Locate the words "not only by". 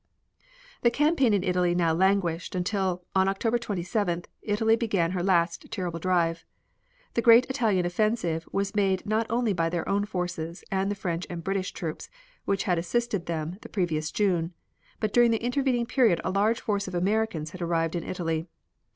9.05-9.69